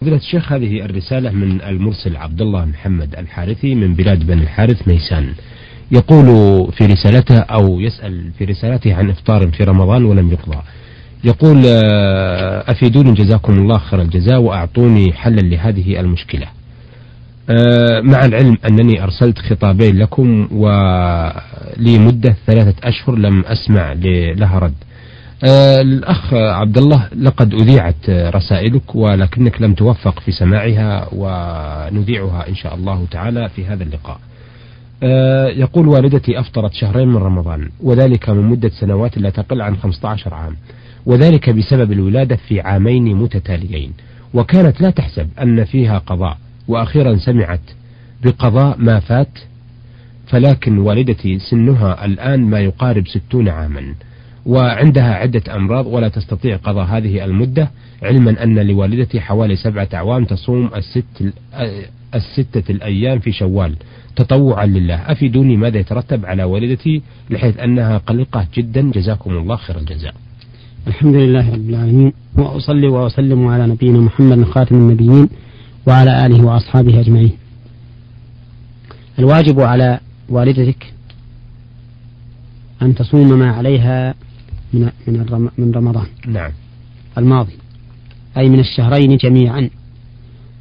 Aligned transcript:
فضيلة 0.00 0.16
الشيخ 0.16 0.52
هذه 0.52 0.84
الرسالة 0.84 1.30
من 1.30 1.62
المرسل 1.62 2.16
عبد 2.16 2.40
الله 2.40 2.64
محمد 2.64 3.14
الحارثي 3.18 3.74
من 3.74 3.94
بلاد 3.94 4.26
بني 4.26 4.42
الحارث 4.42 4.88
ميسان 4.88 5.34
يقول 5.92 6.26
في 6.72 6.86
رسالته 6.86 7.38
أو 7.38 7.80
يسأل 7.80 8.30
في 8.38 8.44
رسالته 8.44 8.94
عن 8.94 9.10
إفطار 9.10 9.50
في 9.50 9.64
رمضان 9.64 10.04
ولم 10.04 10.32
يقضى. 10.32 10.58
يقول 11.24 11.62
آه، 11.66 12.70
أفيدوني 12.70 13.12
جزاكم 13.12 13.52
الله 13.52 13.78
خير 13.78 14.02
الجزاء 14.02 14.40
وأعطوني 14.40 15.12
حلا 15.12 15.40
لهذه 15.40 16.00
المشكلة. 16.00 16.46
آه، 17.50 18.00
مع 18.00 18.24
العلم 18.24 18.58
أنني 18.70 19.02
أرسلت 19.02 19.38
خطابين 19.38 19.98
لكم 19.98 20.48
ولي 20.52 21.98
مدة 21.98 22.36
ثلاثة 22.46 22.74
أشهر 22.84 23.16
لم 23.16 23.44
أسمع 23.44 23.92
لها 24.36 24.58
رد. 24.58 24.74
آه، 25.44 25.80
الأخ 25.80 26.34
عبد 26.34 26.78
الله 26.78 27.08
لقد 27.16 27.54
أذيعت 27.54 28.10
رسائلك 28.10 28.94
ولكنك 28.94 29.62
لم 29.62 29.74
توفق 29.74 30.20
في 30.20 30.32
سماعها 30.32 31.08
ونذيعها 31.12 32.48
إن 32.48 32.54
شاء 32.54 32.74
الله 32.74 33.06
تعالى 33.10 33.48
في 33.48 33.66
هذا 33.66 33.82
اللقاء. 33.82 34.20
آه، 35.02 35.46
يقول 35.48 35.88
والدتي 35.88 36.40
أفطرت 36.40 36.72
شهرين 36.72 37.08
من 37.08 37.16
رمضان 37.16 37.68
وذلك 37.82 38.30
من 38.30 38.42
مدة 38.42 38.68
سنوات 38.68 39.18
لا 39.18 39.30
تقل 39.30 39.62
عن 39.62 39.76
15 39.76 40.34
عام 40.34 40.56
وذلك 41.06 41.50
بسبب 41.50 41.92
الولادة 41.92 42.36
في 42.36 42.60
عامين 42.60 43.16
متتاليين 43.16 43.92
وكانت 44.34 44.80
لا 44.80 44.90
تحسب 44.90 45.28
أن 45.42 45.64
فيها 45.64 45.98
قضاء 45.98 46.38
وأخيرا 46.68 47.16
سمعت 47.16 47.60
بقضاء 48.22 48.76
ما 48.78 49.00
فات 49.00 49.38
فلكن 50.26 50.78
والدتي 50.78 51.38
سنها 51.38 52.04
الآن 52.04 52.40
ما 52.40 52.60
يقارب 52.60 53.08
ستون 53.08 53.48
عاما. 53.48 53.94
وعندها 54.46 55.14
عدة 55.14 55.56
أمراض 55.56 55.86
ولا 55.86 56.08
تستطيع 56.08 56.56
قضاء 56.56 56.84
هذه 56.84 57.24
المدة 57.24 57.70
علما 58.02 58.42
أن 58.42 58.58
لوالدتي 58.58 59.20
حوالي 59.20 59.56
سبعة 59.56 59.88
أعوام 59.94 60.24
تصوم 60.24 60.70
الست 60.76 61.32
الستة 62.14 62.72
الأيام 62.72 63.18
في 63.18 63.32
شوال. 63.32 63.76
تطوعا 64.16 64.66
لله. 64.66 64.94
أفيدوني 64.94 65.56
ماذا 65.56 65.78
يترتب 65.78 66.26
على 66.26 66.44
والدتي؟ 66.44 67.02
لحيث 67.30 67.58
أنها 67.58 67.98
قلقة 67.98 68.46
جدا. 68.54 68.90
جزاكم 68.90 69.30
الله 69.30 69.56
خير 69.56 69.78
الجزاء. 69.78 70.14
الحمد 70.86 71.14
لله 71.14 71.52
رب 71.52 71.70
العالمين. 71.70 72.12
وأصلي 72.36 72.88
وأسلم 72.88 73.46
على 73.46 73.66
نبينا 73.66 73.98
محمد 73.98 74.44
خاتم 74.44 74.76
النبيين 74.76 75.28
وعلى 75.86 76.26
آله 76.26 76.44
وأصحابه 76.44 77.00
أجمعين. 77.00 77.32
الواجب 79.18 79.60
على 79.60 80.00
والدتك 80.28 80.92
أن 82.82 82.94
تصوم 82.94 83.38
ما 83.38 83.50
عليها 83.50 84.14
من 84.72 84.90
من 85.06 85.50
من 85.58 85.72
رمضان. 85.72 86.06
نعم. 86.26 86.52
الماضي. 87.18 87.52
أي 88.38 88.48
من 88.48 88.60
الشهرين 88.60 89.16
جميعا. 89.16 89.70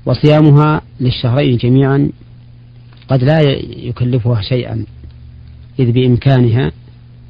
وصيامها 0.06 0.82
للشهرين 1.00 1.58
جميعا 1.58 2.10
قد 3.08 3.24
لا 3.24 3.40
يكلفها 3.78 4.42
شيئا. 4.42 4.86
إذ 5.80 5.92
بإمكانها 5.92 6.72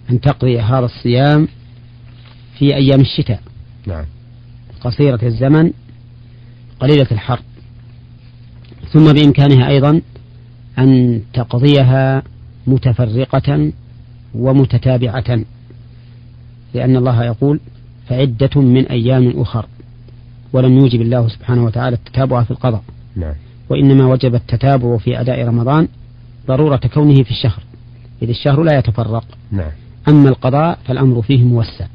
أن 0.10 0.22
تقضي 0.22 0.60
هذا 0.60 0.86
الصيام 0.86 1.48
في 2.60 2.76
أيام 2.76 3.02
الشتاء. 3.02 3.42
نعم. 3.88 4.06
قصيرة 4.82 5.20
الزمن 5.24 5.72
قليلة 6.80 7.08
الحر. 7.12 7.40
ثم 8.94 9.14
بإمكانها 9.14 9.68
أيضا 9.70 10.02
أن 10.80 11.22
تقضيها 11.34 12.24
متفرقة 12.68 13.72
ومتتابعة. 14.36 15.44
لأن 16.74 16.96
الله 16.96 17.24
يقول 17.24 17.60
فعدة 18.08 18.62
من 18.62 18.88
أيام 18.88 19.42
أخر 19.42 19.66
ولم 20.54 20.78
يوجب 20.78 21.02
الله 21.02 21.28
سبحانه 21.28 21.66
وتعالى 21.66 21.96
التتابع 21.96 22.44
في 22.44 22.52
القضاء 22.52 22.84
نعم. 23.16 23.34
وإنما 23.70 24.06
وجب 24.06 24.36
التتابع 24.36 24.98
في 24.98 25.22
أداء 25.22 25.48
رمضان 25.48 25.88
ضرورة 26.48 26.82
كونه 26.94 27.24
في 27.24 27.32
الشهر 27.32 27.64
إذ 28.22 28.30
الشهر 28.30 28.64
لا 28.64 28.78
يتفرق 28.78 29.26
نعم. 29.52 29.72
أما 30.08 30.30
القضاء 30.30 30.80
فالأمر 30.86 31.22
فيه 31.22 31.44
موسع 31.44 31.86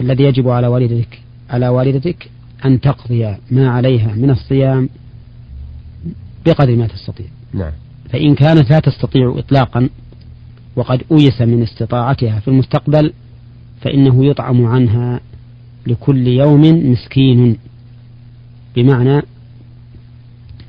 الذي 0.00 0.24
يجب 0.24 0.48
على 0.48 0.66
والدتك 0.66 1.20
على 1.50 1.68
والدتك 1.68 2.30
أن 2.64 2.80
تقضي 2.80 3.36
ما 3.50 3.70
عليها 3.70 4.14
من 4.14 4.30
الصيام 4.30 4.88
بقدر 6.46 6.76
ما 6.76 6.86
تستطيع 6.86 7.26
نعم. 7.52 7.72
فإن 8.10 8.34
كانت 8.34 8.70
لا 8.70 8.78
تستطيع 8.78 9.34
إطلاقا 9.38 9.88
وقد 10.76 11.02
أيس 11.12 11.40
من 11.40 11.62
استطاعتها 11.62 12.40
في 12.40 12.48
المستقبل 12.48 13.12
فإنه 13.80 14.26
يطعم 14.26 14.66
عنها 14.66 15.20
لكل 15.86 16.26
يوم 16.26 16.90
مسكين. 16.92 17.58
بمعنى 18.76 19.16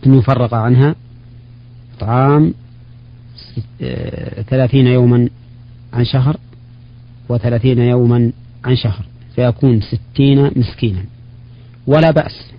أن 0.06 0.14
يفرق 0.14 0.54
عنها 0.54 0.96
طعام 2.00 2.54
ثلاثين 4.50 4.88
يوما 4.88 5.30
عن 5.94 6.06
شهر 6.06 6.38
وثلاثين 7.30 7.80
يوما 7.80 8.32
عن 8.66 8.76
شهر 8.76 9.06
فيكون 9.36 9.82
ستين 9.82 10.52
مسكينا. 10.56 11.06
ولا 11.88 12.12
بأس 12.12 12.52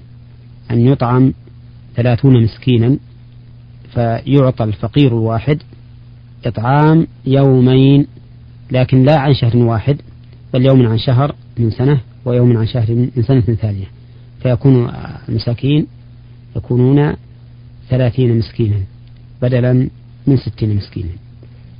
أن 0.70 0.80
يطعم 0.80 1.32
ثلاثون 1.96 2.42
مسكينا 2.44 2.96
فيعطى 3.94 4.64
الفقير 4.64 5.08
الواحد 5.08 5.62
إطعام 6.46 7.06
يومين 7.26 8.06
لكن 8.70 9.02
لا 9.02 9.18
عن 9.18 9.34
شهر 9.34 9.56
واحد. 9.56 10.00
بل 10.52 10.66
يوم 10.66 10.86
عن 10.86 10.98
شهر 10.98 11.34
من 11.58 11.70
سنة 11.70 12.00
ويوم 12.24 12.56
عن 12.56 12.66
شهر 12.66 12.90
من 13.16 13.22
سنة 13.22 13.40
ثانية 13.40 13.86
فيكون 14.42 14.92
المساكين 15.28 15.86
يكونون 16.56 17.16
ثلاثين 17.90 18.38
مسكينا 18.38 18.80
بدلا 19.42 19.88
من 20.26 20.36
ستين 20.36 20.76
مسكينا 20.76 21.10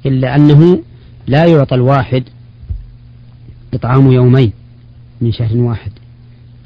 إلا 0.07 0.37
أنه 0.37 0.83
لا 1.27 1.45
يعطى 1.45 1.75
الواحد 1.75 2.25
إطعام 3.75 4.13
يومين 4.13 4.53
من 5.21 5.33
شهر 5.33 5.57
واحد 5.57 5.93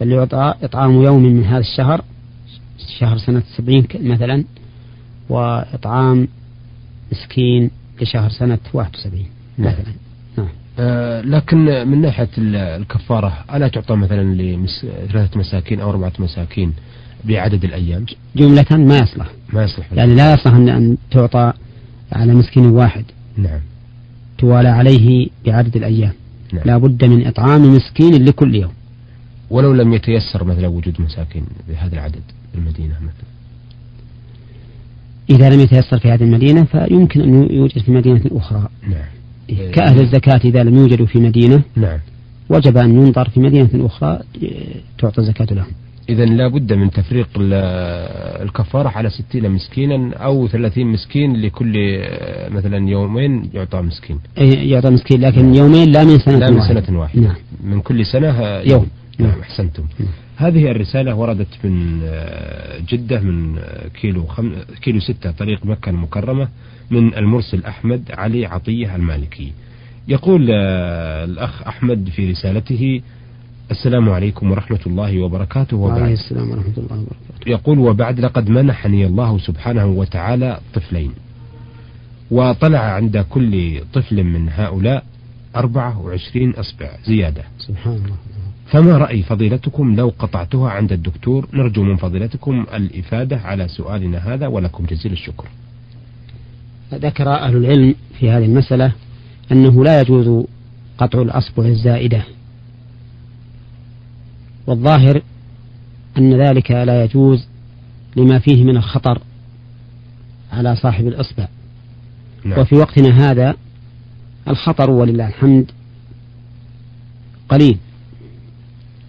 بل 0.01 0.13
يعطى 0.13 0.55
إطعام 0.63 1.03
يوم 1.03 1.23
من 1.23 1.45
هذا 1.45 1.59
الشهر 1.59 2.05
شهر 2.99 3.19
سنة 3.19 3.43
سبعين 3.57 3.87
مثلا 4.01 4.45
وإطعام 5.29 6.29
مسكين 7.13 7.71
لشهر 8.01 8.31
سنة 8.31 8.59
واحد 8.75 8.97
وسبعين. 8.97 9.27
مثلا 9.59 10.06
لكن 11.25 11.89
من 11.89 12.01
ناحية 12.01 12.29
الكفارة 12.39 13.45
ألا 13.55 13.69
تعطى 13.69 13.95
مثلا 13.95 14.35
لثلاثة 14.35 15.41
مساكين 15.41 15.81
أو 15.81 15.91
أربعة 15.91 16.13
مساكين 16.19 16.73
بعدد 17.25 17.65
الأيام؟ 17.65 18.07
جملة 18.37 18.67
ما 18.71 18.99
يصلح. 18.99 19.27
ما 19.53 19.65
يصلح. 19.65 19.93
يعني 19.93 20.15
لا 20.15 20.35
يصلح 20.35 20.55
أن 20.55 20.97
تعطى 21.11 21.53
على 22.13 22.35
مسكين 22.35 22.67
واحد. 22.67 23.05
نعم. 23.37 23.61
توالى 24.39 24.69
عليه 24.69 25.29
بعدد 25.47 25.77
الأيام. 25.77 26.13
نعم. 26.53 26.63
لا 26.65 26.79
بد 26.79 27.05
من 27.05 27.27
إطعام 27.27 27.75
مسكين 27.77 28.25
لكل 28.25 28.55
يوم. 28.55 28.73
ولو 29.51 29.73
لم 29.73 29.95
يتيسر 29.95 30.45
مثلا 30.45 30.69
وجود 30.69 31.01
مساكين 31.01 31.47
بهذا 31.69 31.95
العدد 31.95 32.23
في 32.53 32.59
المدينة 32.59 32.95
مثلا. 32.95 33.27
إذا 35.31 35.51
لم 35.51 35.61
يتيسر 35.61 35.99
في 35.99 36.11
هذه 36.11 36.23
المدينة 36.23 36.65
فيمكن 36.65 37.21
أن 37.21 37.51
يوجد 37.51 37.79
في 37.79 37.91
مدينة 37.91 38.23
أخرى 38.33 38.69
نعم. 38.83 39.16
كأهل 39.73 40.01
الزكاة 40.01 40.41
إذا 40.45 40.63
لم 40.63 40.77
يوجدوا 40.77 41.07
في 41.07 41.19
مدينة 41.19 41.63
نعم. 41.77 41.99
وجب 42.49 42.77
أن 42.77 42.91
ينظر 42.91 43.29
في 43.29 43.41
مدينة 43.41 43.69
أخرى 43.75 44.21
تعطى 44.99 45.19
الزكاة 45.19 45.55
لهم. 45.55 45.67
إذا 46.09 46.25
لا 46.25 46.49
بد 46.49 46.73
من 46.73 46.91
تفريق 46.91 47.29
الكفارة 47.37 48.89
على 48.89 49.11
ستين 49.11 49.51
مسكينا 49.51 50.17
أو 50.17 50.49
ثلاثين 50.49 50.87
مسكين 50.87 51.37
لكل 51.37 52.03
مثلا 52.51 52.89
يومين 52.89 53.51
يعطى 53.55 53.81
مسكين. 53.81 54.19
يعطى 54.73 54.91
مسكين 54.91 55.21
لكن 55.21 55.55
يومين 55.55 55.93
لا 55.93 56.05
من 56.05 56.19
سنة 56.19 56.39
لا 56.39 56.51
من 56.51 56.61
سنة 56.61 57.01
واحدة. 57.01 57.23
نعم. 57.23 57.37
من 57.65 57.81
كل 57.81 58.07
سنة 58.07 58.41
يوم. 58.61 58.87
نعم. 59.19 59.41
أحسنتم. 59.41 59.83
نعم. 60.01 60.09
هذه 60.37 60.71
الرسالة 60.71 61.15
وردت 61.15 61.65
من 61.65 62.01
جدة 62.89 63.21
من 63.21 63.59
كيلو 64.01 64.27
خم... 64.27 64.53
كيلو 64.83 65.01
ستة 65.01 65.31
طريق 65.31 65.67
مكة 65.67 65.91
المكرمة. 65.91 66.49
من 66.91 67.15
المرسل 67.15 67.65
أحمد 67.65 68.03
علي 68.11 68.47
عطية 68.47 68.97
المالكي. 68.97 69.53
يقول 70.09 70.51
الأخ 70.51 71.63
أحمد 71.63 72.09
في 72.09 72.31
رسالته 72.31 73.03
السلام 73.71 74.11
عليكم 74.11 74.51
ورحمة 74.51 74.81
الله 74.87 75.21
وبركاته. 75.21 75.77
وبعد. 75.77 76.11
السلام 76.11 76.51
ورحمة 76.51 76.73
الله 76.79 76.97
وبركاته. 76.97 77.51
يقول 77.51 77.79
وبعد 77.79 78.21
لقد 78.21 78.51
منحني 78.51 79.07
الله 79.07 79.39
سبحانه 79.39 79.87
وتعالى 79.87 80.61
طفلين. 80.75 81.13
وطلع 82.31 82.79
عند 82.79 83.19
كل 83.19 83.81
طفل 83.95 84.25
من 84.25 84.49
هؤلاء 84.49 85.05
أربعة 85.57 86.01
وعشرين 86.01 86.51
أصبع 86.51 86.91
زيادة. 87.07 87.43
سبحان 87.59 87.95
الله. 87.95 88.17
فما 88.67 88.99
رأي 88.99 89.23
فضيلتكم 89.23 89.97
لو 89.97 90.13
قطعتها 90.19 90.71
عند 90.71 90.93
الدكتور؟ 90.93 91.49
نرجو 91.53 91.83
من 91.83 91.97
فضيلتكم 91.97 92.67
الإفادة 92.75 93.37
على 93.37 93.69
سؤالنا 93.69 94.19
هذا 94.19 94.47
ولكم 94.47 94.85
جزيل 94.85 95.13
الشكر. 95.13 95.45
ذكر 96.95 97.29
أهل 97.29 97.57
العلم 97.57 97.95
في 98.19 98.31
هذه 98.31 98.45
المسألة 98.45 98.93
أنه 99.53 99.85
لا 99.85 100.01
يجوز 100.01 100.47
قطع 100.99 101.23
الأصبع 101.23 101.65
الزائدة 101.65 102.25
والظاهر 104.67 105.23
أن 106.19 106.41
ذلك 106.41 106.71
لا 106.71 107.05
يجوز 107.05 107.47
لما 108.17 108.39
فيه 108.39 108.65
من 108.65 108.77
الخطر 108.77 109.23
على 110.53 110.77
صاحب 110.77 111.07
الإصبع. 111.07 111.49
نعم. 112.45 112.61
وفي 112.61 112.75
وقتنا 112.75 113.31
هذا 113.31 113.55
الخطر 114.49 114.91
ولله 114.91 115.29
الحمد 115.29 115.71
قليل 117.49 117.79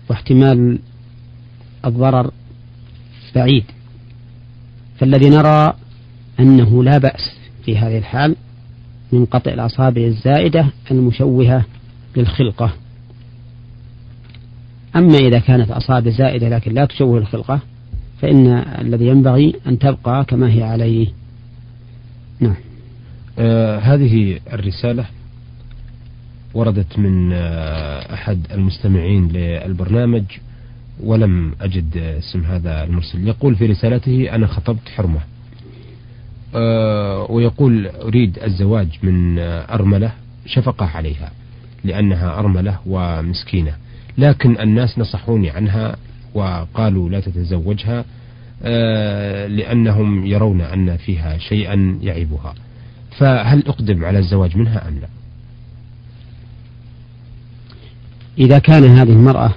واحتمال 0.09 0.79
الضرر 1.85 2.31
بعيد. 3.35 3.63
فالذي 5.00 5.29
نرى 5.29 5.74
أنه 6.39 6.83
لا 6.83 6.97
بأس 6.97 7.38
في 7.67 7.77
هذه 7.77 7.97
الحال 7.97 8.35
من 9.11 9.25
قطع 9.25 9.51
الأصابع 9.51 10.01
الزائدة 10.01 10.67
المشوهة 10.91 11.65
للخلقة 12.15 12.73
أما 14.95 15.17
إذا 15.17 15.39
كانت 15.39 15.71
أصابع 15.71 16.11
زائدة 16.11 16.49
لكن 16.49 16.73
لا 16.73 16.85
تشوه 16.85 17.17
الخلقة 17.17 17.59
فإن 18.21 18.47
الذي 18.81 19.07
ينبغي 19.07 19.55
أن 19.67 19.79
تبقى 19.79 20.25
كما 20.25 20.51
هي 20.51 20.63
عليه. 20.63 21.07
نعم. 22.39 22.55
آه 23.39 23.79
هذه 23.79 24.39
الرسالة 24.53 25.05
وردت 26.53 26.99
من 26.99 27.33
آه 27.33 28.13
أحد 28.13 28.39
المستمعين 28.51 29.27
للبرنامج 29.27 30.23
ولم 31.03 31.55
أجد 31.61 31.97
اسم 31.97 32.41
هذا 32.41 32.83
المرسل. 32.83 33.27
يقول 33.27 33.55
في 33.55 33.65
رسالته 33.65 34.35
أنا 34.35 34.47
خطبت 34.47 34.89
حرمة. 34.95 35.19
ويقول 37.30 37.88
أريد 37.88 38.39
الزواج 38.39 38.88
من 39.04 39.39
أرملة 39.39 40.12
شفقة 40.45 40.86
عليها 40.86 41.31
لأنها 41.83 42.39
أرملة 42.39 42.80
ومسكينة. 42.86 43.71
لكن 44.18 44.59
الناس 44.59 45.00
نصحوني 45.00 45.50
عنها 45.50 45.95
وقالوا 46.33 47.09
لا 47.09 47.19
تتزوجها 47.19 48.06
آه 48.63 49.48
لأنهم 49.48 50.25
يرون 50.25 50.62
أن 50.62 50.98
فيها 50.98 51.38
شيئا 51.38 52.00
يعيبها. 52.01 52.54
فهل 53.18 53.63
أقدم 53.68 54.06
على 54.06 54.19
الزواج 54.19 54.57
منها 54.57 54.88
أم 54.88 55.00
لا؟ 55.00 55.07
إذا 58.39 58.60
كان 58.60 58.83
هذه 58.83 59.12
المرأة 59.12 59.51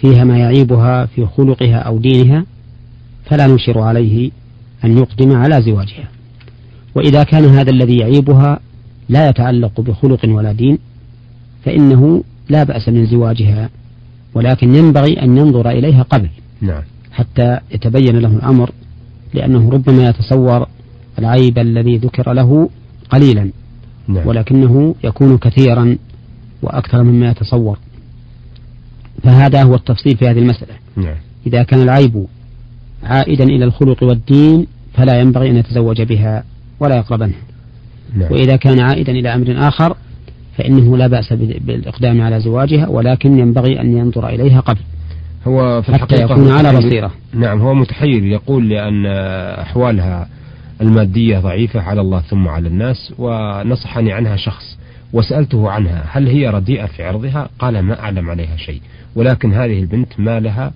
فيها 0.00 0.24
ما 0.24 0.38
يعيبها 0.38 1.06
في 1.06 1.26
خلقها 1.26 1.76
أو 1.76 1.98
دينها 1.98 2.46
فلا 3.24 3.46
نشر 3.46 3.78
عليه 3.78 4.30
أن 4.84 4.98
يقدم 4.98 5.36
على 5.36 5.62
زواجها 5.62 6.08
وإذا 6.94 7.22
كان 7.22 7.44
هذا 7.44 7.70
الذي 7.70 7.96
يعيبها 7.96 8.60
لا 9.08 9.28
يتعلق 9.28 9.80
بخلق 9.80 10.20
ولا 10.24 10.52
دين 10.52 10.78
فإنه 11.64 12.24
لا 12.48 12.64
بأس 12.64 12.88
من 12.88 13.06
زواجها 13.06 13.70
ولكن 14.34 14.74
ينبغي 14.74 15.22
أن 15.22 15.36
ينظر 15.36 15.70
إليها 15.70 16.02
قبل 16.02 16.28
نعم. 16.60 16.82
حتى 17.12 17.58
يتبين 17.70 18.18
له 18.18 18.28
الأمر 18.28 18.70
لأنه 19.34 19.70
ربما 19.70 20.08
يتصور 20.08 20.66
العيب 21.18 21.58
الذي 21.58 21.96
ذكر 21.96 22.32
له 22.32 22.70
قليلا 23.10 23.50
نعم. 24.08 24.26
ولكنه 24.26 24.94
يكون 25.04 25.38
كثيرا 25.38 25.96
وأكثر 26.62 27.02
مما 27.02 27.30
يتصور 27.30 27.78
فهذا 29.22 29.62
هو 29.62 29.74
التفصيل 29.74 30.16
في 30.16 30.28
هذه 30.28 30.38
المسألة 30.38 30.74
نعم. 30.96 31.16
إذا 31.46 31.62
كان 31.62 31.82
العيب 31.82 32.26
عائدا 33.02 33.44
إلى 33.44 33.64
الخلق 33.64 34.02
والدين 34.02 34.66
فلا 34.94 35.20
ينبغي 35.20 35.50
أن 35.50 35.56
يتزوج 35.56 36.02
بها 36.02 36.44
ولا 36.80 36.96
يقربنها 36.96 37.38
نعم. 38.16 38.32
وإذا 38.32 38.56
كان 38.56 38.80
عائدا 38.80 39.12
إلى 39.12 39.34
أمر 39.34 39.68
آخر 39.68 39.96
فإنه 40.58 40.96
لا 40.96 41.06
بأس 41.06 41.32
بالإقدام 41.32 42.20
على 42.20 42.40
زواجها 42.40 42.88
ولكن 42.88 43.38
ينبغي 43.38 43.80
أن 43.80 43.98
ينظر 43.98 44.28
إليها 44.28 44.60
قبل. 44.60 44.80
هو 45.46 45.82
في 45.82 45.92
حتى 45.92 46.22
يكون 46.22 46.50
على 46.50 46.78
بصيرة. 46.78 47.10
نعم 47.34 47.60
هو 47.60 47.74
متحير. 47.74 48.24
يقول 48.24 48.68
لأن 48.68 49.06
أحوالها 49.60 50.28
المادية 50.80 51.38
ضعيفة 51.38 51.80
على 51.80 52.00
الله 52.00 52.20
ثم 52.20 52.48
على 52.48 52.68
الناس 52.68 53.14
ونصحني 53.18 54.12
عنها 54.12 54.36
شخص 54.36 54.78
وسألته 55.12 55.70
عنها 55.70 56.04
هل 56.08 56.28
هي 56.28 56.48
رديئة 56.48 56.86
في 56.86 57.04
عرضها؟ 57.04 57.48
قال 57.58 57.80
ما 57.80 58.00
أعلم 58.00 58.30
عليها 58.30 58.56
شيء. 58.56 58.80
ولكن 59.16 59.52
هذه 59.52 59.80
البنت 59.80 60.20
ما 60.20 60.40
لها 60.40 60.72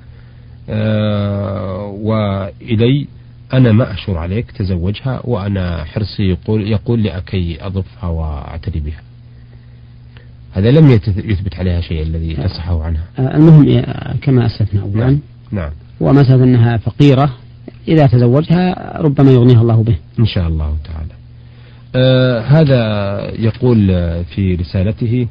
آه 0.71 1.85
وإلي 1.87 3.07
أنا 3.53 3.73
ما 3.73 3.95
أشور 3.95 4.19
عليك 4.19 4.51
تزوجها 4.51 5.21
وأنا 5.25 5.85
حرصي 5.85 6.23
يقول 6.23 6.69
يقول 6.69 7.03
لأكي 7.03 7.67
أضفها 7.67 8.09
وأعتني 8.09 8.81
بها. 8.81 9.01
هذا 10.53 10.71
لم 10.71 10.91
يثبت 11.17 11.55
عليها 11.55 11.81
شيء 11.81 12.03
الذي 12.03 12.37
نصحه 12.39 12.83
عنها. 12.83 13.05
آه، 13.19 13.37
المهم 13.37 13.83
كما 14.23 14.47
أسلفنا 14.47 14.83
أولا 14.83 15.07
نعم, 15.07 15.21
نعم. 15.53 15.71
ومسألة 16.01 16.45
أنها 16.45 16.77
فقيرة. 16.77 17.33
إذا 17.89 18.07
تزوجها 18.07 18.97
ربما 19.01 19.31
يغنيها 19.31 19.63
الله 19.63 19.83
به. 19.83 19.97
إن 20.19 20.27
شاء 20.27 20.49
الله 20.49 20.77
تعالى. 20.85 21.13
آه 21.95 22.41
هذا 22.41 22.81
يقول 23.41 23.87
في 24.25 24.55
رسالته 24.55 25.29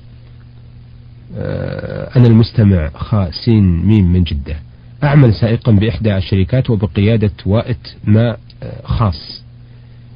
آه 1.38 2.18
أنا 2.18 2.28
المستمع 2.28 2.90
خا 2.90 3.32
سين 3.46 3.86
ميم 3.86 4.14
من 4.14 4.24
جدة. 4.24 4.56
أعمل 5.06 5.34
سائقا 5.34 5.72
بإحدى 5.72 6.18
الشركات 6.18 6.70
وبقيادة 6.70 7.32
وائت 7.46 7.96
ماء 8.04 8.40
آه، 8.64 8.82
خاص 8.84 9.46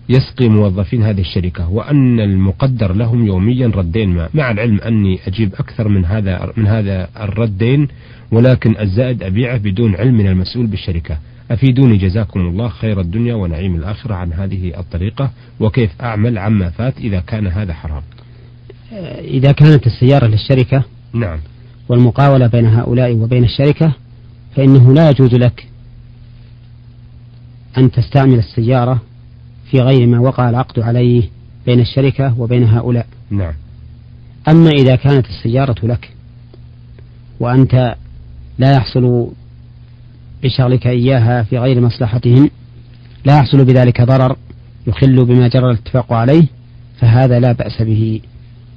يسقي 0.10 0.50
موظفين 0.50 1.04
هذه 1.04 1.22
الشركة 1.22 1.70
وأن 1.70 2.20
المقدر 2.20 2.94
لهم 2.94 3.28
يوميا 3.28 3.68
ردين 3.68 4.10
ماء 4.10 4.30
مع 4.34 4.52
العلم 4.52 4.80
أني 4.80 5.20
أجيب 5.28 5.54
أكثر 5.54 5.88
من 5.88 6.06
هذا 6.06 6.52
من 6.58 6.68
هذا 6.68 7.10
الردين 7.20 7.88
ولكن 8.32 8.78
الزائد 8.80 9.24
أبيعه 9.24 9.58
بدون 9.58 9.96
علم 9.96 10.18
من 10.18 10.28
المسؤول 10.28 10.68
بالشركة. 10.68 11.18
أفيدوني 11.52 11.98
جزاكم 11.98 12.40
الله 12.40 12.70
خير 12.70 13.02
الدنيا 13.02 13.36
ونعيم 13.36 13.76
الآخرة 13.76 14.16
عن 14.16 14.34
هذه 14.34 14.80
الطريقة 14.80 15.32
وكيف 15.60 16.02
أعمل 16.02 16.38
عما 16.38 16.70
فات 16.70 16.98
إذا 16.98 17.20
كان 17.20 17.48
هذا 17.48 17.74
حرام. 17.74 18.04
إذا 19.22 19.52
كانت 19.52 19.88
السيارة 19.88 20.28
للشركة 20.28 20.84
نعم. 21.14 21.40
والمقاولة 21.90 22.48
بين 22.48 22.66
هؤلاء 22.66 23.16
وبين 23.16 23.44
الشركة 23.44 23.94
فإنه 24.56 24.94
لا 24.94 25.10
يجوز 25.10 25.34
لك 25.34 25.68
أن 27.78 27.92
تستعمل 27.92 28.40
السيارة 28.40 29.02
في 29.72 29.78
غير 29.78 30.08
ما 30.08 30.20
وقع 30.20 30.50
العقد 30.50 30.80
عليه 30.80 31.30
بين 31.66 31.80
الشركة 31.80 32.40
وبين 32.40 32.64
هؤلاء. 32.64 33.08
نعم. 33.30 33.54
أما 34.48 34.70
إذا 34.70 34.96
كانت 34.96 35.26
السيارة 35.26 35.86
لك 35.86 36.12
وأنت 37.40 37.96
لا 38.60 38.74
يحصل 38.74 39.28
بشغلك 40.44 40.88
إياها 40.88 41.44
في 41.44 41.58
غير 41.58 41.82
مصلحتهم 41.82 42.50
لا 43.26 43.38
يحصل 43.38 43.66
بذلك 43.66 44.02
ضرر 44.02 44.36
يخل 44.88 45.26
بما 45.26 45.48
جرى 45.48 45.66
الاتفاق 45.72 46.14
عليه 46.14 46.48
فهذا 47.00 47.40
لا 47.40 47.52
بأس 47.52 47.82
به 47.82 48.22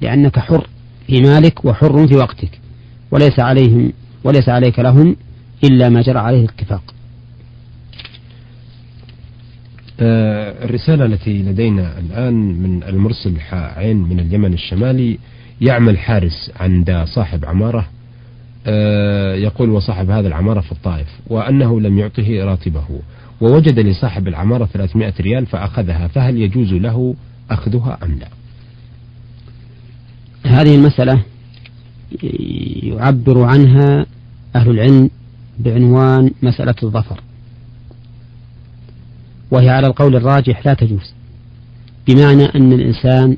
لأنك 0.01 0.39
حر 0.39 0.67
في 1.07 1.21
مالك 1.21 1.65
وحر 1.65 2.07
في 2.09 2.17
وقتك 2.17 2.61
وليس 3.11 3.41
عليهم 3.41 3.93
وليس 4.25 4.49
عليك 4.49 4.79
لهم 4.79 5.17
إلا 5.65 5.89
ما 5.89 6.03
جرى 6.03 6.19
عليه 6.19 6.45
الاتفاق. 6.45 6.95
آه، 10.01 10.65
الرسالة 10.65 11.05
التي 11.05 11.43
لدينا 11.43 11.99
الآن 11.99 12.35
من 12.35 12.83
المرسل 12.83 13.37
عين 13.53 13.97
من 13.97 14.21
اليمن 14.21 14.53
الشمالي 14.53 15.19
يعمل 15.61 15.99
حارس 15.99 16.53
عند 16.61 17.05
صاحب 17.15 17.45
عمارة. 17.45 17.89
آه، 18.67 19.35
يقول 19.35 19.71
وصاحب 19.71 20.11
هذا 20.11 20.29
العمارة 20.29 20.61
في 20.61 20.73
الطائف 20.73 21.09
وأنه 21.27 21.81
لم 21.81 21.99
يعطه 21.99 22.45
راتبه 22.45 22.85
ووجد 23.41 23.79
لصاحب 23.79 24.29
العمارة 24.29 24.65
300 24.65 25.15
ريال 25.21 25.47
فأخذها 25.47 26.09
فهل 26.09 26.37
يجوز 26.37 26.73
له 26.73 27.15
أخذها 27.51 27.99
أم 28.03 28.19
لا؟ 28.19 28.29
هذه 30.47 30.75
المسألة 30.75 31.23
يعبر 32.83 33.43
عنها 33.43 34.07
أهل 34.57 34.71
العلم 34.71 35.11
بعنوان 35.65 36.31
مسألة 36.43 36.75
الظفر. 36.83 37.21
وهي 39.51 39.69
على 39.69 39.87
القول 39.87 40.17
الراجح 40.17 40.67
لا 40.67 40.75
تجوز 40.75 41.15
بمعنى 42.07 42.45
أن 42.45 42.73
الإنسان 42.73 43.37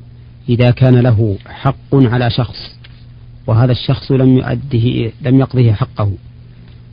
إذا 0.49 0.71
كان 0.71 0.95
له 0.95 1.37
حق 1.45 1.95
على 1.95 2.29
شخص 2.29 2.75
وهذا 3.47 3.71
الشخص 3.71 4.11
لم 4.11 4.37
يؤده 4.37 5.11
لم 5.21 5.39
يقضه 5.39 5.73
حقه 5.73 6.11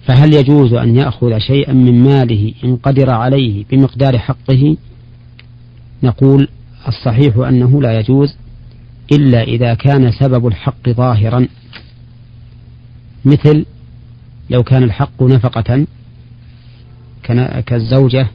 فهل 0.07 0.35
يجوز 0.35 0.73
أن 0.75 0.97
يأخذ 0.97 1.39
شيئا 1.39 1.73
من 1.73 2.03
ماله 2.03 2.55
إن 2.65 2.77
قدر 2.77 3.11
عليه 3.11 3.65
بمقدار 3.71 4.19
حقه؟ 4.19 4.77
نقول 6.03 6.49
الصحيح 6.89 7.37
أنه 7.37 7.83
لا 7.83 7.99
يجوز 7.99 8.37
إلا 9.13 9.43
إذا 9.43 9.75
كان 9.75 10.13
سبب 10.13 10.47
الحق 10.47 10.89
ظاهرا. 10.89 11.47
مثل 13.25 13.67
لو 14.51 14.63
كان 14.63 14.83
الحق 14.83 15.23
نفقة 15.23 15.87
كالزوجة 17.67 18.27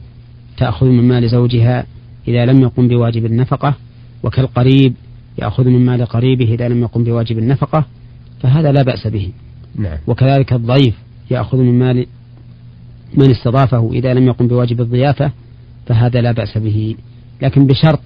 تأخذ 0.56 0.86
من 0.86 1.08
مال 1.08 1.28
زوجها 1.28 1.86
إذا 2.28 2.46
لم 2.46 2.62
يقم 2.62 2.88
بواجب 2.88 3.26
النفقة 3.26 3.74
وكالقريب 4.22 4.94
يأخذ 5.38 5.64
من 5.64 5.86
مال 5.86 6.06
قريبه 6.06 6.54
إذا 6.54 6.68
لم 6.68 6.82
يقم 6.82 7.04
بواجب 7.04 7.38
النفقة 7.38 7.84
فهذا 8.40 8.72
لا 8.72 8.82
بأس 8.82 9.06
به. 9.06 9.32
نعم. 9.76 9.98
وكذلك 10.06 10.52
الضيف 10.52 10.94
يأخذ 11.30 11.58
من 11.58 11.78
مال 11.78 12.06
من 13.14 13.30
استضافه 13.30 13.90
إذا 13.92 14.14
لم 14.14 14.26
يقم 14.26 14.48
بواجب 14.48 14.80
الضيافة 14.80 15.30
فهذا 15.86 16.20
لا 16.20 16.32
بأس 16.32 16.58
به. 16.58 16.96
لكن 17.42 17.66
بشرط 17.66 18.00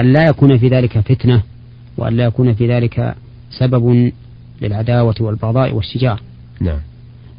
أن 0.00 0.12
لا 0.12 0.28
يكون 0.28 0.58
في 0.58 0.68
ذلك 0.68 0.98
فتنة 0.98 1.42
وأن 1.96 2.16
لا 2.16 2.24
يكون 2.24 2.54
في 2.54 2.68
ذلك 2.68 3.14
سبب 3.50 4.12
للعداوة 4.62 5.14
والبغضاء 5.20 5.74
والشجار 5.74 6.20
نعم. 6.60 6.78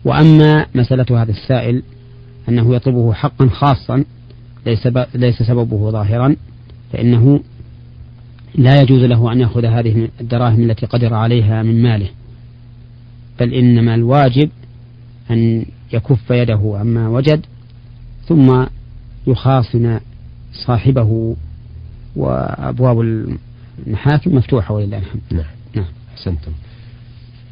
وأما 0.05 0.65
مسألة 0.75 1.21
هذا 1.21 1.31
السائل 1.31 1.83
أنه 2.49 2.75
يطلبه 2.75 3.13
حقا 3.13 3.47
خاصا 3.47 4.03
ليس, 4.65 4.87
ليس 5.15 5.43
سببه 5.43 5.91
ظاهرا 5.91 6.35
فإنه 6.93 7.39
لا 8.55 8.81
يجوز 8.81 9.01
له 9.01 9.31
أن 9.31 9.39
يأخذ 9.39 9.65
هذه 9.65 10.09
الدراهم 10.21 10.63
التي 10.63 10.85
قدر 10.85 11.13
عليها 11.13 11.63
من 11.63 11.83
ماله. 11.83 12.09
بل 13.39 13.53
إنما 13.53 13.95
الواجب 13.95 14.49
أن 15.31 15.65
يكف 15.93 16.31
يده 16.31 16.75
عما 16.79 17.09
وجد 17.09 17.45
ثم 18.27 18.65
يخاصم 19.27 19.99
صاحبه 20.53 21.35
وأبواب 22.15 23.01
المحاكم 23.87 24.35
مفتوحة 24.35 24.73
ولله 24.73 24.97
الحمد. 24.97 25.21
نعم. 25.31 25.45
نعم. 25.75 25.85
أحسنتم. 26.13 26.51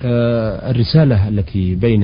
الرسالة 0.03 1.27
التي 1.27 1.75
بين 1.75 2.03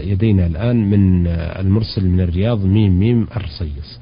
يدينا 0.00 0.46
الآن 0.46 0.90
من 0.90 1.26
المرسل 1.26 2.08
من 2.08 2.20
الرياض 2.20 2.64
ميم 2.64 2.98
ميم 2.98 3.26
الرصيص. 3.36 3.98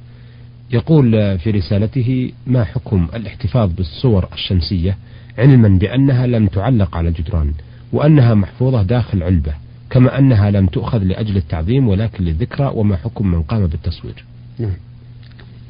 يقول 0.73 1.39
في 1.39 1.51
رسالته 1.51 2.33
ما 2.47 2.65
حكم 2.65 3.09
الاحتفاظ 3.15 3.73
بالصور 3.73 4.29
الشمسية 4.33 4.97
علما 5.39 5.69
بأنها 5.79 6.27
لم 6.27 6.47
تعلق 6.47 6.97
على 6.97 7.09
الجدران 7.09 7.53
وأنها 7.93 8.35
محفوظة 8.35 8.83
داخل 8.83 9.23
علبة 9.23 9.55
كما 9.91 10.19
أنها 10.19 10.51
لم 10.51 10.67
تؤخذ 10.67 10.99
لأجل 10.99 11.37
التعظيم 11.37 11.89
ولكن 11.89 12.25
للذكرى 12.25 12.73
وما 12.75 12.97
حكم 12.97 13.27
من 13.27 13.43
قام 13.43 13.67
بالتصوير؟ 13.67 14.25
نعم. 14.59 14.77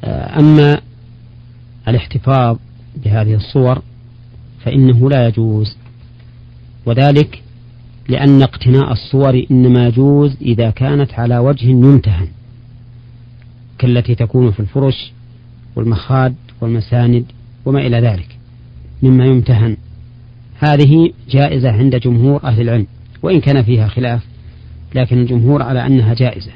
آه، 0.03 0.39
أما 0.39 0.81
الاحتفاظ 1.87 2.57
بهذه 3.05 3.35
الصور 3.35 3.81
فإنه 4.65 5.09
لا 5.09 5.27
يجوز 5.27 5.77
وذلك 6.85 7.42
لأن 8.09 8.41
اقتناء 8.41 8.91
الصور 8.91 9.45
إنما 9.51 9.87
يجوز 9.87 10.37
إذا 10.41 10.69
كانت 10.69 11.13
على 11.13 11.37
وجه 11.37 11.65
يمتهن 11.65 12.27
كالتي 13.77 14.15
تكون 14.15 14.51
في 14.51 14.59
الفرش 14.59 15.11
والمخاد 15.75 16.35
والمساند 16.61 17.25
وما 17.65 17.79
إلى 17.79 17.99
ذلك 17.99 18.37
مما 19.03 19.25
يمتهن 19.25 19.77
هذه 20.59 21.11
جائزة 21.29 21.71
عند 21.71 21.95
جمهور 21.95 22.43
أهل 22.43 22.61
العلم 22.61 22.87
وإن 23.23 23.41
كان 23.41 23.63
فيها 23.63 23.87
خلاف 23.87 24.21
لكن 24.95 25.17
الجمهور 25.17 25.61
على 25.61 25.85
أنها 25.85 26.13
جائزة. 26.13 26.51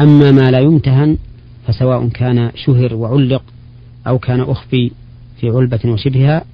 أما 0.00 0.32
ما 0.32 0.50
لا 0.50 0.58
يمتهن 0.58 1.16
فسواء 1.66 2.08
كان 2.08 2.50
شهر 2.54 2.94
وعلق 2.94 3.42
أو 4.06 4.18
كان 4.18 4.40
أخفي 4.40 4.90
في 5.40 5.48
علبة 5.50 5.80
وشبهها 5.84 6.44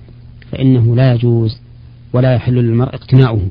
فإنه 0.53 0.97
لا 0.97 1.15
يجوز 1.15 1.61
ولا 2.13 2.35
يحل 2.35 2.55
للمرء 2.55 2.95
اقتناؤه. 2.95 3.49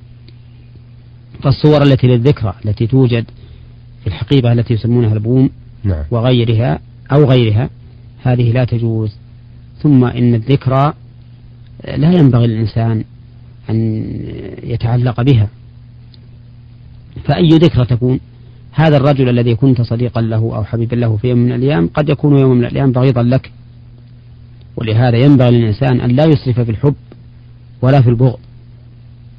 فالصور 1.44 1.82
التي 1.82 2.08
للذكرى 2.08 2.54
التي 2.66 2.88
توجد 2.88 3.26
في 4.02 4.08
الحقيبة 4.08 4.52
التي 4.52 4.74
يسمونها 4.74 5.14
البوم 5.14 5.50
نعم. 5.84 6.04
وغيرها 6.12 6.80
أو 7.12 7.26
غيرها 7.26 7.70
هذه 8.24 8.52
لا 8.52 8.66
تجوز. 8.66 9.18
ثم 9.84 10.06
إن 10.06 10.36
الذكرى 10.36 10.94
لا 11.98 12.12
ينبغي 12.12 12.48
للإنسان 12.48 13.04
أن 13.70 14.06
يتعلق 14.64 15.22
بها. 15.22 15.48
فأي 17.24 17.48
ذكرى 17.48 17.86
تكون 17.86 18.20
هذا 18.72 18.98
الرجل 18.98 19.30
الذي 19.30 19.56
كنت 19.56 19.82
صديقا 19.82 20.22
له 20.22 20.38
أو 20.38 20.64
حبيبا 20.64 20.96
له 20.96 21.18
في 21.18 21.28
يوم 21.28 21.40
من 21.40 21.52
الأيام 21.52 21.90
قد 21.94 22.10
يكون 22.10 22.40
يوم 22.40 22.58
من 22.58 22.66
الأيام 22.66 22.92
بغيضا 22.92 23.24
لك. 23.24 23.52
ولهذا 24.76 25.18
ينبغي 25.18 25.52
للإنسان 25.52 26.02
أن 26.02 26.10
لا 26.10 26.26
يسرف 26.26 26.60
في 26.60 26.72
الحب 26.72 26.96
ولا 27.82 28.02
في 28.02 28.10
البغض. 28.10 28.40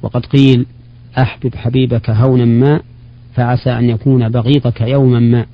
وقد 0.01 0.25
قيل 0.25 0.65
أحبب 1.17 1.55
حبيبك 1.55 2.09
هونا 2.09 2.45
ما 2.45 2.79
فعسى 3.35 3.69
أن 3.69 3.89
يكون 3.89 4.29
بغيضك 4.29 4.81
يوما 4.81 5.19
ما 5.19 5.45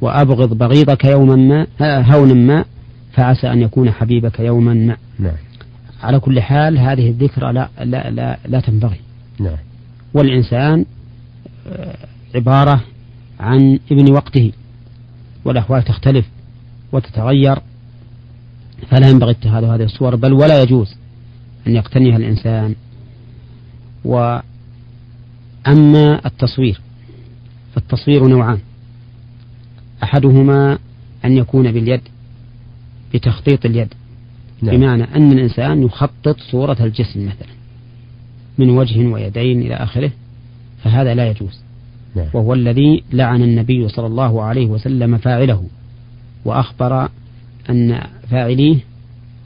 وأبغض 0.00 0.58
بغيضك 0.58 1.04
يوما 1.04 1.66
ما 1.80 2.14
هونا 2.14 2.34
ما 2.34 2.64
فعسى 3.12 3.52
أن 3.52 3.62
يكون 3.62 3.90
حبيبك 3.90 4.40
يوما 4.40 4.74
ما 4.74 4.96
نعم. 5.18 5.34
على 6.02 6.20
كل 6.20 6.40
حال 6.40 6.78
هذه 6.78 7.08
الذكرى 7.08 7.52
لا, 7.52 7.68
لا, 7.84 8.10
لا, 8.10 8.38
لا 8.48 8.60
تنبغي 8.60 9.00
نعم. 9.40 9.56
والإنسان 10.14 10.84
آه، 11.68 11.96
عبارة 12.34 12.80
عن 13.40 13.78
ابن 13.92 14.12
وقته 14.12 14.52
والأحوال 15.44 15.82
تختلف 15.82 16.26
وتتغير 16.92 17.58
فلا 18.90 19.08
ينبغي 19.08 19.30
اتخاذ 19.30 19.64
هذه 19.64 19.84
الصور 19.84 20.16
بل 20.16 20.32
ولا 20.32 20.62
يجوز 20.62 20.94
أن 21.66 21.76
يقتنيها 21.76 22.16
الإنسان 22.16 22.74
وأما 25.66 26.26
التصوير 26.26 26.80
فالتصوير 27.74 28.26
نوعان 28.26 28.58
أحدهما 30.02 30.78
أن 31.24 31.36
يكون 31.36 31.72
باليد 31.72 32.00
بتخطيط 33.14 33.66
اليد 33.66 33.94
نعم. 34.62 34.76
بمعنى 34.76 35.02
أن 35.02 35.32
الإنسان 35.32 35.82
يخطط 35.82 36.36
صورة 36.50 36.76
الجسم 36.80 37.26
مثلا 37.26 37.52
من 38.58 38.70
وجه 38.70 39.06
ويدين 39.06 39.62
إلى 39.62 39.74
آخره 39.74 40.10
فهذا 40.84 41.14
لا 41.14 41.30
يجوز 41.30 41.60
نعم. 42.16 42.26
وهو 42.34 42.54
الذي 42.54 43.04
لعن 43.12 43.42
النبي 43.42 43.88
صلى 43.88 44.06
الله 44.06 44.42
عليه 44.42 44.66
وسلم 44.66 45.18
فاعله 45.18 45.68
وأخبر 46.44 47.08
أن 47.70 48.00
فاعليه 48.30 48.76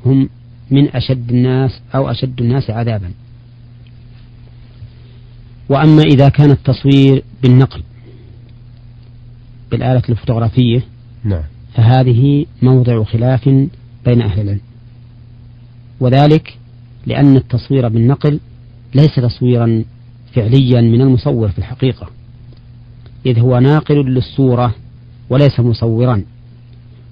هم 0.06 0.28
من 0.70 0.88
أشد 0.88 1.30
الناس 1.30 1.80
أو 1.94 2.11
أشد 2.11 2.40
الناس 2.40 2.70
عذابا 2.70 3.11
وأما 5.68 6.02
إذا 6.02 6.28
كان 6.28 6.50
التصوير 6.50 7.23
بالنقل 7.42 7.82
بالآلة 9.70 10.02
الفوتوغرافية 10.08 10.82
نعم. 11.25 11.42
فهذه 11.75 12.46
موضع 12.62 13.04
خلاف 13.04 13.49
بين 14.04 14.23
أهل 14.23 14.40
العلم 14.40 14.61
وذلك 16.00 16.58
لأن 17.06 17.37
التصوير 17.37 17.88
بالنقل 17.88 18.40
ليس 18.94 19.14
تصويرا 19.14 19.85
فعليا 20.32 20.80
من 20.80 21.00
المصور 21.00 21.49
في 21.49 21.58
الحقيقة 21.58 22.11
إذ 23.26 23.40
هو 23.40 23.58
ناقل 23.58 23.94
للصورة 23.94 24.75
وليس 25.30 25.61
مصورا 25.61 26.23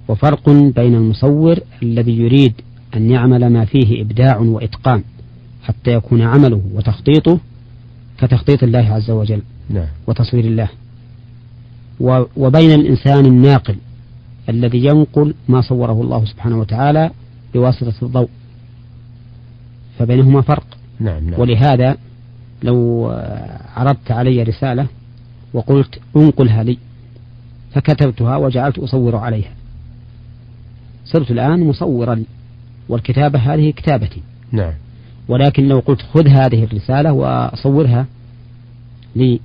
وفرق 0.07 0.49
بين 0.49 0.95
المصور 0.95 1.59
الذي 1.83 2.17
يريد 2.17 2.53
أن 2.95 3.11
يعمل 3.11 3.53
ما 3.53 3.65
فيه 3.65 4.01
إبداع 4.01 4.37
وإتقان 4.37 5.03
حتى 5.63 5.93
يكون 5.93 6.21
عمله 6.21 6.61
وتخطيطه 6.73 7.39
كتخطيط 8.17 8.63
الله 8.63 8.93
عز 8.93 9.11
وجل 9.11 9.41
نعم. 9.69 9.87
وتصوير 10.07 10.45
الله. 10.45 10.69
وبين 12.37 12.71
الإنسان 12.71 13.25
الناقل 13.25 13.75
الذي 14.49 14.85
ينقل 14.85 15.33
ما 15.47 15.61
صوره 15.61 16.01
الله 16.01 16.25
سبحانه 16.25 16.59
وتعالى 16.59 17.11
بواسطة 17.53 18.05
الضوء. 18.05 18.29
فبينهما 19.99 20.41
فرق. 20.41 20.65
نعم 20.99 21.29
نعم. 21.29 21.39
ولهذا 21.39 21.97
لو 22.63 23.07
عرضت 23.75 24.11
علي 24.11 24.43
رسالة 24.43 24.87
وقلت 25.53 25.99
انقلها 26.15 26.63
لي 26.63 26.77
فكتبتها 27.71 28.35
وجعلت 28.37 28.79
أصور 28.79 29.15
عليها. 29.15 29.51
صرت 31.05 31.31
الآن 31.31 31.59
مصورا 31.59 32.23
والكتابة 32.89 33.39
هذه 33.39 33.71
كتابتي. 33.71 34.21
نعم. 34.51 34.73
ولكن 35.27 35.67
لو 35.67 35.79
قلت 35.79 36.01
خذ 36.01 36.27
هذه 36.27 36.63
الرسالة 36.63 37.13
وصورها 37.13 38.05
لي 39.15 39.39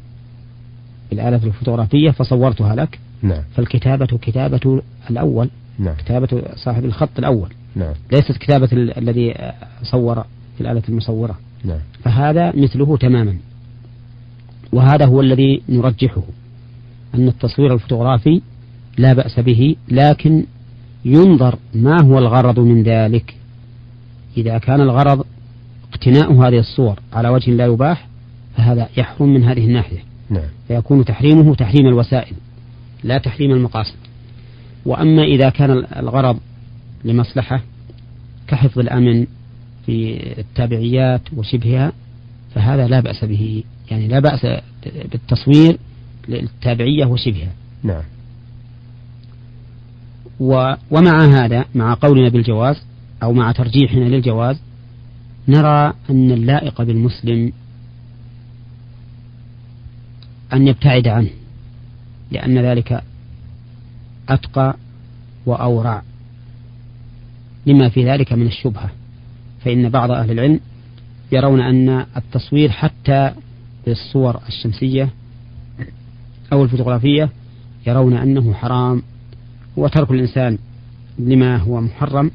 بالآلة 1.11 1.41
الفوتوغرافية 1.45 2.11
فصورتها 2.11 2.75
لك 2.75 2.99
نعم. 3.23 3.43
فالكتابة 3.55 4.07
كتابة 4.07 4.83
الأول 5.11 5.51
نعم. 5.79 5.95
كتابة 5.95 6.43
صاحب 6.57 6.85
الخط 6.85 7.19
الأول 7.19 7.49
نعم. 7.77 7.95
ليست 8.13 8.33
كتابة 8.33 8.69
الذي 8.73 9.35
صور 9.83 10.25
في 10.55 10.61
الآلة 10.61 10.83
المصورة 10.89 11.39
نعم. 11.65 11.79
فهذا 12.05 12.53
مثله 12.57 12.97
تماما 12.97 13.37
وهذا 14.73 15.07
هو 15.07 15.21
الذي 15.21 15.63
نرجحه 15.69 16.23
أن 17.15 17.29
التصوير 17.29 17.75
الفوتوغرافي 17.75 18.43
لا 18.99 19.13
بأس 19.13 19.41
به 19.41 19.77
لكن 19.89 20.45
ينظر 21.05 21.59
ما 21.75 22.03
هو 22.03 22.19
الغرض 22.19 22.59
من 22.59 22.83
ذلك 22.83 23.35
إذا 24.37 24.59
كان 24.59 24.81
الغرض 24.81 25.25
اقتناء 26.01 26.33
هذه 26.33 26.59
الصور 26.59 27.01
على 27.13 27.29
وجه 27.29 27.51
لا 27.51 27.67
يباح 27.67 28.09
فهذا 28.57 28.89
يحرم 28.97 29.35
من 29.35 29.45
هذه 29.45 29.65
الناحية. 29.65 29.99
نعم. 30.31 30.49
فيكون 30.69 31.05
تحريمه 31.05 31.55
تحريم 31.55 31.87
الوسائل 31.87 32.35
لا 33.05 33.19
تحريم 33.19 33.51
المقاصد. 33.51 33.97
وأما 34.87 35.23
إذا 35.23 35.49
كان 35.49 35.71
الغرض 35.97 36.39
لمصلحة 37.05 37.63
كحفظ 38.49 38.79
الأمن 38.79 39.27
في 39.87 40.21
التابعيات 40.39 41.21
وشبهها 41.37 41.93
فهذا 42.55 42.87
لا 42.87 43.01
بأس 43.01 43.25
به. 43.25 43.65
يعني 43.91 44.09
لا 44.09 44.21
بأس 44.21 44.47
بالتصوير 45.13 45.79
للتابعية 46.29 47.07
وشبهها. 47.07 47.53
نعم. 47.83 48.03
و 50.41 50.75
ومع 50.91 51.25
هذا 51.25 51.65
مع 51.75 51.95
قولنا 51.95 52.29
بالجواز 52.29 52.83
أو 53.23 53.33
مع 53.33 53.53
ترجيحنا 53.53 54.05
للجواز 54.05 54.61
نرى 55.51 55.95
أن 56.11 56.31
اللائق 56.31 56.83
بالمسلم 56.83 57.53
أن 60.53 60.69
يبتعد 60.69 61.09
عنه 61.09 61.31
لأن 62.31 62.59
ذلك 62.59 63.03
أتقى 64.29 64.77
وأورع. 65.47 66.03
لما 67.67 67.89
في 67.89 68.05
ذلك 68.05 68.33
من 68.33 68.47
الشبهة. 68.47 68.91
فإن 69.65 69.89
بعض 69.89 70.11
أهل 70.11 70.31
العلم 70.31 70.61
يرون 71.33 71.61
أن 71.61 72.07
التصوير 72.17 72.71
حتى 72.71 73.33
بالصور 73.87 74.41
الشمسية 74.49 75.09
أو 76.53 76.65
الفوتوغرافية 76.65 77.31
يرون 77.87 78.17
أنه 78.17 78.55
حرام. 78.55 79.03
وترك 79.77 80.11
الإنسان 80.11 80.59
لما 81.19 81.57
هو 81.57 81.81
محرم 81.81 82.31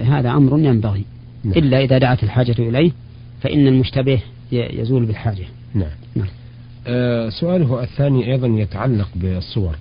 هذا 0.00 0.30
أمر 0.30 0.58
ينبغي. 0.58 1.04
نعم. 1.44 1.54
إلا 1.54 1.80
إذا 1.80 1.98
دعت 1.98 2.22
الحاجة 2.22 2.54
إليه 2.58 2.92
فإن 3.40 3.66
المشتبه 3.66 4.20
يزول 4.52 5.06
بالحاجة. 5.06 5.44
نعم, 5.74 5.90
نعم. 6.16 6.28
آه 6.86 7.28
سؤاله 7.28 7.82
الثاني 7.82 8.32
أيضا 8.32 8.46
يتعلق 8.46 9.08
بالصور. 9.14 9.76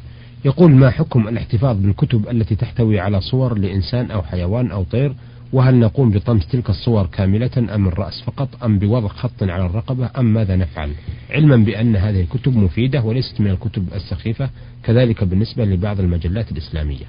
يقول 0.45 0.71
ما 0.71 0.89
حكم 0.89 1.27
الاحتفاظ 1.27 1.77
بالكتب 1.77 2.29
التي 2.29 2.55
تحتوي 2.55 2.99
على 2.99 3.21
صور 3.21 3.57
لإنسان 3.57 4.11
أو 4.11 4.21
حيوان 4.21 4.71
أو 4.71 4.83
طير؟ 4.83 5.13
وهل 5.53 5.75
نقوم 5.75 6.11
بطمس 6.11 6.47
تلك 6.47 6.69
الصور 6.69 7.05
كاملة 7.05 7.75
أم 7.75 7.87
الرأس 7.87 8.21
فقط 8.21 8.63
أم 8.63 8.79
بوضع 8.79 9.07
خط 9.07 9.43
على 9.43 9.65
الرقبة 9.65 10.09
أم 10.17 10.33
ماذا 10.33 10.55
نفعل؟ 10.55 10.91
علما 11.31 11.55
بأن 11.55 11.95
هذه 11.95 12.21
الكتب 12.21 12.57
مفيدة 12.57 13.01
وليست 13.01 13.41
من 13.41 13.51
الكتب 13.51 13.87
السخيفة 13.95 14.49
كذلك 14.83 15.23
بالنسبة 15.23 15.65
لبعض 15.65 15.99
المجلات 15.99 16.51
الإسلامية. 16.51 17.05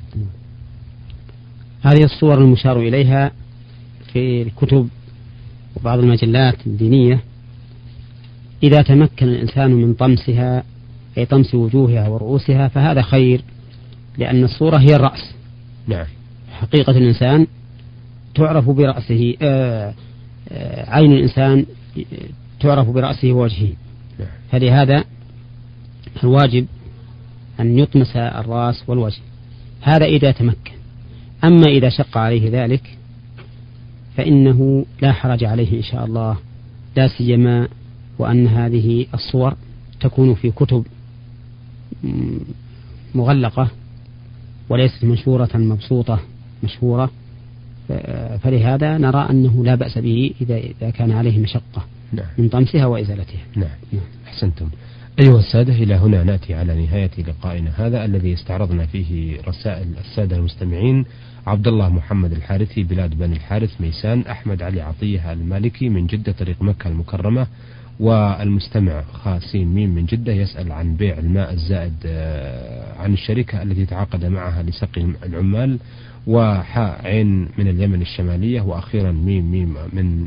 هذه 1.83 2.04
الصور 2.04 2.38
المشار 2.38 2.80
إليها 2.80 3.33
في 4.12 4.43
الكتب 4.43 4.88
وبعض 5.76 5.99
المجلات 5.99 6.67
الدينية 6.67 7.21
إذا 8.62 8.83
تمكن 8.83 9.29
الإنسان 9.29 9.71
من 9.71 9.95
طمسها 9.95 10.62
أي 11.19 11.26
طمس 11.26 11.55
وجوهها 11.55 12.09
ورؤوسها 12.09 12.69
فهذا 12.69 13.02
خير 13.02 13.45
لأن 14.19 14.45
الصورة 14.45 14.76
هي 14.76 14.97
الرأس. 14.97 15.35
نعم. 15.87 16.07
حقيقة 16.52 16.90
الإنسان 16.90 17.47
تعرف 18.35 18.71
برأسه 18.71 19.35
آه 19.43 19.95
آه 20.49 20.90
عين 20.90 21.12
الإنسان 21.12 21.67
تعرف 22.61 22.88
برأسه 22.88 23.33
ووجهه. 23.33 23.73
نعم. 24.19 24.29
فلهذا 24.52 25.05
الواجب 26.25 26.67
أن 27.61 27.79
يطمس 27.79 28.17
الرأس 28.17 28.85
والوجه. 28.88 29.21
هذا 29.81 30.05
إذا 30.05 30.31
تمكن. 30.31 30.73
أما 31.45 31.67
إذا 31.67 31.88
شق 31.88 32.19
عليه 32.19 32.64
ذلك 32.64 32.99
فإنه 34.17 34.87
لا 35.02 35.12
حرج 35.12 35.45
عليه 35.45 35.79
إن 35.79 35.83
شاء 35.83 36.05
الله 36.05 36.37
لا 36.97 37.09
سيما 37.09 37.69
وأن 38.19 38.47
هذه 38.47 39.07
الصور 39.14 39.55
تكون 40.00 40.35
في 40.35 40.50
كتب 40.50 40.87
مغلقة 43.14 43.71
وليست 44.69 45.05
منشورة 45.05 45.50
مبسوطة 45.55 46.21
مشهورة 46.62 47.11
فلهذا 48.43 48.99
نرى 48.99 49.26
أنه 49.31 49.64
لا 49.64 49.75
بأس 49.75 49.99
به 49.99 50.35
إذا 50.40 50.57
إذا 50.57 50.90
كان 50.90 51.12
عليه 51.12 51.38
مشقة 51.38 51.85
نعم. 52.12 52.26
من 52.38 52.49
طمسها 52.49 52.87
وإزالتها 52.87 53.40
نعم. 53.57 53.69
نعم 53.93 54.02
أحسنتم 54.26 54.69
أيها 55.21 55.39
السادة 55.39 55.73
إلى 55.73 55.95
هنا 55.95 56.25
نأتي 56.25 56.55
على 56.55 56.87
نهاية 56.87 57.11
لقائنا 57.19 57.71
هذا 57.77 58.05
الذي 58.05 58.35
استعرضنا 58.35 58.87
فيه 58.87 59.41
رسائل 59.49 59.87
السادة 60.00 60.37
المستمعين 60.37 61.05
عبد 61.47 61.69
الله 61.69 61.89
محمد 61.89 62.33
الحارثي 62.33 62.83
بلاد 62.83 63.19
بني 63.19 63.37
الحارث 63.37 63.80
ميسان 63.80 64.21
أحمد 64.21 64.63
علي 64.63 64.80
عطية 64.80 65.33
المالكي 65.33 65.89
من 65.89 66.06
جدة 66.06 66.33
طريق 66.33 66.63
مكة 66.63 66.89
المكرمة 66.89 67.47
والمستمع 68.00 69.02
خاسين 69.02 69.75
ميم 69.75 69.95
من 69.95 70.06
جدة 70.06 70.33
يسأل 70.33 70.73
عن 70.73 70.97
بيع 70.97 71.19
الماء 71.19 71.52
الزائد 71.52 71.95
آه، 72.06 73.00
عن 73.02 73.13
الشركة 73.13 73.63
التي 73.63 73.87
تعاقد 73.87 74.25
معها 74.25 74.63
لسقي 74.63 75.06
العمال 75.23 75.78
وحاء 76.26 77.06
عين 77.06 77.49
من 77.59 77.69
اليمن 77.69 78.02
الشمالية 78.02 78.61
وأخيرا 78.61 79.13
ميم 79.13 79.50
ميم 79.50 79.75
من 79.93 80.26